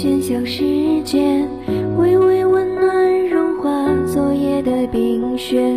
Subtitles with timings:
[0.00, 1.44] 喧嚣世界，
[1.96, 3.68] 微微温暖融化
[4.06, 5.74] 昨夜的冰雪，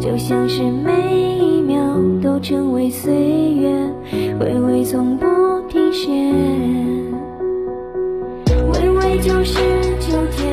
[0.00, 1.78] 就像是每一秒
[2.20, 3.70] 都成为岁月，
[4.40, 5.24] 微微从不
[5.68, 6.10] 停歇。
[8.72, 9.54] 微微就是
[10.00, 10.49] 秋天。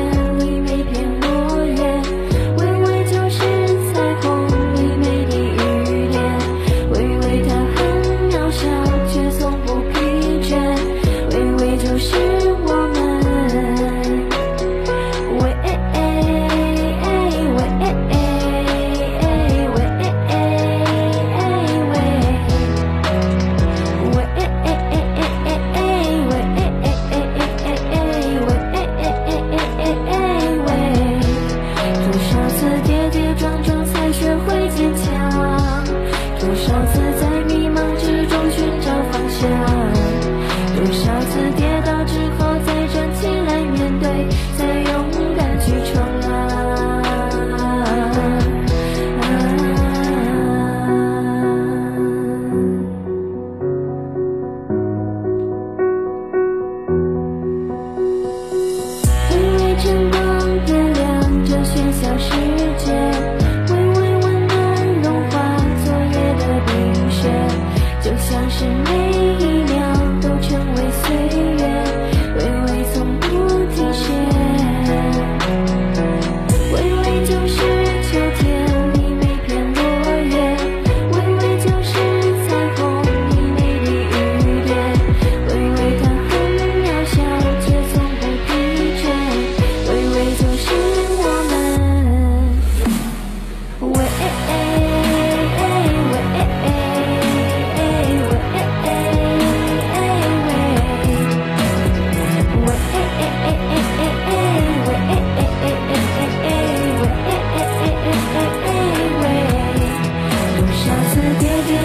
[40.78, 41.97] 多少次跌倒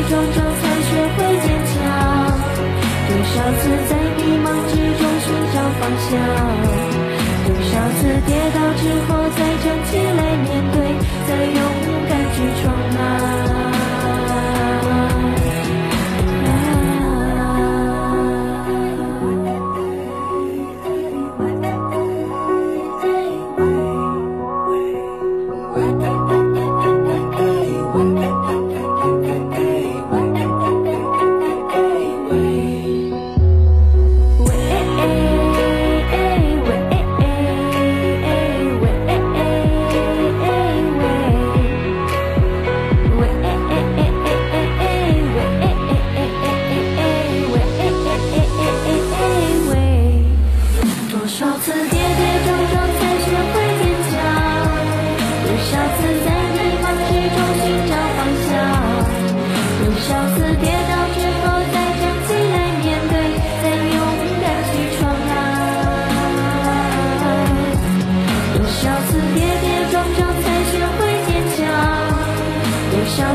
[0.10, 1.74] 终究才学会坚强，
[3.08, 6.12] 多少次在迷茫之中寻找方向，
[7.46, 10.76] 多少次跌倒之后再站起来面对，
[11.28, 11.58] 再勇
[12.10, 12.64] 敢去闯
[12.98, 13.33] 啊。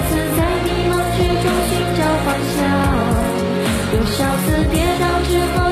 [0.09, 2.59] 次在迷茫之中寻找方向？
[3.91, 5.68] 多少次跌倒之后？